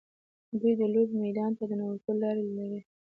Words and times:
دوی 0.59 0.73
د 0.79 0.81
لوبې 0.93 1.15
میدان 1.25 1.51
ته 1.57 1.63
د 1.69 1.71
ننوتلو 1.79 2.19
لارې 2.23 2.43
لري. 2.57 2.79